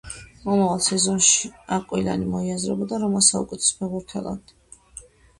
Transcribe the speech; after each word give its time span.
მომავალ 0.43 0.79
სეზონში 0.83 1.49
აკვილანი 1.75 2.29
მოიაზრებოდა 2.35 2.99
რომას 3.03 3.29
საუკეთესო 3.33 3.77
ფეხბურთელად. 3.83 4.55